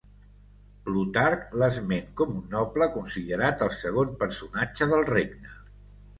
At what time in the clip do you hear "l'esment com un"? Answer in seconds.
1.63-2.47